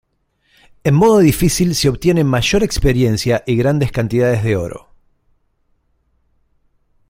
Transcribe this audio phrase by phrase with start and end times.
[0.83, 4.87] En modo difícil se obtiene mayor experiencia y grandes cantidades de oro.